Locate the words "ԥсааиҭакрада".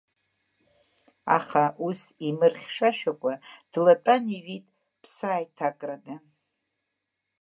5.01-6.15